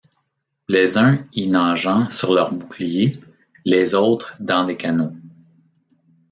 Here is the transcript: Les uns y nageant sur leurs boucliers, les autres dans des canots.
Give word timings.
Les 0.67 0.97
uns 0.97 1.23
y 1.33 1.45
nageant 1.47 2.09
sur 2.09 2.33
leurs 2.33 2.55
boucliers, 2.55 3.19
les 3.65 3.93
autres 3.93 4.35
dans 4.39 4.63
des 4.63 4.75
canots. 4.75 5.13